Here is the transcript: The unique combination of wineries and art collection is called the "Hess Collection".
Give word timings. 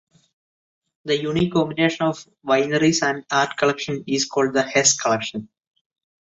The 1.05 1.15
unique 1.21 1.53
combination 1.53 2.07
of 2.07 2.27
wineries 2.43 3.03
and 3.03 3.23
art 3.31 3.55
collection 3.55 4.03
is 4.07 4.25
called 4.25 4.55
the 4.55 4.63
"Hess 4.63 4.97
Collection". 4.99 5.47